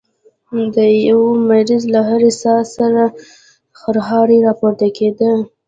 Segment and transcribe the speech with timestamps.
[0.73, 0.77] د
[1.09, 3.03] يوه مريض له هرې ساه سره
[3.79, 5.31] خرهار راپورته کېده.